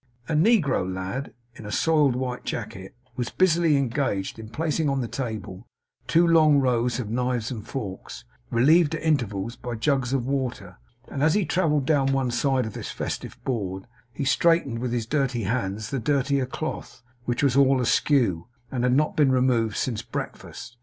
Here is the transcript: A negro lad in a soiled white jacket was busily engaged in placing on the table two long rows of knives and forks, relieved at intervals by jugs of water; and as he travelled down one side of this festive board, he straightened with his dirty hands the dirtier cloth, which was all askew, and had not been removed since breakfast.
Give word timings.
A 0.27 0.33
negro 0.33 0.91
lad 0.91 1.31
in 1.53 1.63
a 1.63 1.71
soiled 1.71 2.15
white 2.15 2.43
jacket 2.43 2.95
was 3.15 3.29
busily 3.29 3.77
engaged 3.77 4.39
in 4.39 4.49
placing 4.49 4.89
on 4.89 4.99
the 4.99 5.07
table 5.07 5.67
two 6.07 6.25
long 6.27 6.57
rows 6.59 6.99
of 6.99 7.11
knives 7.11 7.51
and 7.51 7.63
forks, 7.67 8.25
relieved 8.49 8.95
at 8.95 9.03
intervals 9.03 9.55
by 9.55 9.75
jugs 9.75 10.11
of 10.11 10.25
water; 10.25 10.77
and 11.07 11.21
as 11.21 11.35
he 11.35 11.45
travelled 11.45 11.85
down 11.85 12.07
one 12.07 12.31
side 12.31 12.65
of 12.65 12.73
this 12.73 12.89
festive 12.89 13.37
board, 13.43 13.85
he 14.11 14.25
straightened 14.25 14.79
with 14.79 14.91
his 14.91 15.05
dirty 15.05 15.43
hands 15.43 15.91
the 15.91 15.99
dirtier 15.99 16.47
cloth, 16.47 17.03
which 17.25 17.43
was 17.43 17.55
all 17.55 17.79
askew, 17.79 18.47
and 18.71 18.83
had 18.83 18.93
not 18.93 19.15
been 19.15 19.31
removed 19.31 19.77
since 19.77 20.01
breakfast. 20.01 20.77